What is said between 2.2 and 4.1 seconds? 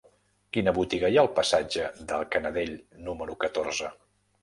Canadell número catorze?